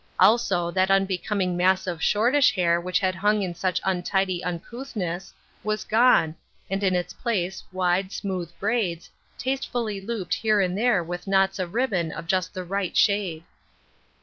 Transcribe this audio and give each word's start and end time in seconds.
Also, 0.19 0.71
that 0.71 0.89
unbecoming 0.89 1.55
mass 1.55 1.85
of 1.85 2.01
shortish 2.01 2.55
hair 2.55 2.81
whiC/h 2.81 2.97
had 3.01 3.13
hung 3.13 3.43
in 3.43 3.53
such 3.53 3.79
untidy 3.83 4.43
uncouthness, 4.43 5.31
was 5.63 5.83
gone, 5.83 6.33
and 6.71 6.83
in 6.83 6.95
its 6.95 7.13
place 7.13 7.63
wide, 7.71 8.11
smooth 8.11 8.51
braids, 8.59 9.11
tastefully 9.37 10.01
looped 10.01 10.33
here 10.33 10.59
and 10.59 10.75
there 10.75 11.03
with 11.03 11.27
knots 11.27 11.59
of 11.59 11.75
ribbon 11.75 12.11
of 12.11 12.25
just 12.25 12.51
the 12.55 12.63
right 12.63 12.97
shade. 12.97 13.43